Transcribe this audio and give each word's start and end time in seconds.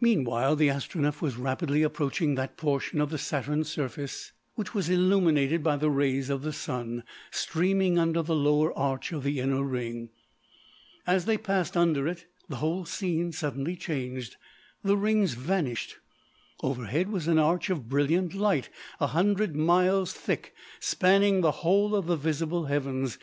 Meanwhile 0.00 0.54
the 0.54 0.68
Astronef 0.68 1.20
was 1.20 1.36
rapidly 1.36 1.82
approaching 1.82 2.36
that 2.36 2.56
portion 2.56 3.00
of 3.00 3.20
Saturn's 3.20 3.68
surface 3.68 4.30
which 4.54 4.74
was 4.74 4.88
illuminated 4.88 5.60
by 5.60 5.74
the 5.74 5.90
rays 5.90 6.30
of 6.30 6.42
the 6.42 6.52
Sun, 6.52 7.02
streaming 7.32 7.98
under 7.98 8.22
the 8.22 8.36
lower 8.36 8.72
arch 8.78 9.10
of 9.10 9.24
the 9.24 9.40
inner 9.40 9.64
ring. 9.64 10.10
As 11.04 11.24
they 11.24 11.36
passed 11.36 11.76
under 11.76 12.06
it 12.06 12.26
the 12.48 12.58
whole 12.58 12.84
scene 12.84 13.32
suddenly 13.32 13.74
changed. 13.74 14.36
The 14.84 14.96
rings 14.96 15.34
vanished. 15.34 15.96
Overhead 16.62 17.10
was 17.10 17.26
an 17.26 17.40
arch 17.40 17.70
of 17.70 17.88
brilliant 17.88 18.34
light 18.34 18.68
a 19.00 19.08
hundred 19.08 19.56
miles 19.56 20.12
thick, 20.12 20.54
spanning 20.78 21.40
the 21.40 21.50
whole 21.66 21.96
of 21.96 22.06
the 22.06 22.16
visible 22.16 22.66
heavens. 22.66 23.18